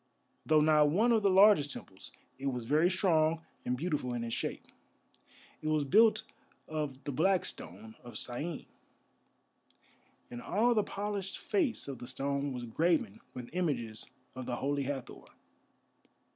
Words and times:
Though 0.47 0.61
not 0.61 0.89
one 0.89 1.11
of 1.11 1.21
the 1.21 1.29
largest 1.29 1.73
temples, 1.73 2.11
it 2.39 2.47
was 2.47 2.65
very 2.65 2.89
strong 2.89 3.45
and 3.63 3.77
beautiful 3.77 4.15
in 4.15 4.23
its 4.23 4.33
shape. 4.33 4.65
It 5.61 5.67
was 5.67 5.83
built 5.83 6.23
of 6.67 7.03
the 7.03 7.11
black 7.11 7.45
stone 7.45 7.93
of 8.03 8.17
Syene, 8.17 8.65
and 10.31 10.41
all 10.41 10.73
the 10.73 10.81
polished 10.81 11.37
face 11.37 11.87
of 11.87 11.99
the 11.99 12.07
stone 12.07 12.51
was 12.51 12.63
graven 12.65 13.21
with 13.35 13.53
images 13.53 14.09
of 14.33 14.47
the 14.47 14.55
Holy 14.55 14.85
Hathor. 14.85 15.21